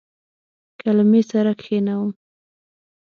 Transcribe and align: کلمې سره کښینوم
کلمې 0.79 1.21
سره 1.31 1.51
کښینوم 1.59 2.09